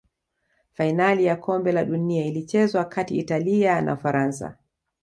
fainali 0.73 1.25
ya 1.25 1.35
kombe 1.35 1.71
la 1.71 1.85
dunia 1.85 2.25
ilichezwa 2.25 2.85
kati 2.85 3.15
italia 3.17 3.81
na 3.81 3.93
ufaransa 3.93 4.57